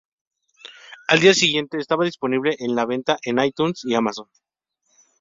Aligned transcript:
Al 1.09 1.19
día 1.19 1.35
siguiente, 1.35 1.77
estaba 1.77 2.05
disponible 2.05 2.53
a 2.59 2.71
la 2.73 2.87
venta 2.87 3.19
en 3.21 3.37
iTunes 3.37 3.81
y 3.85 3.93
Amazon. 3.93 4.27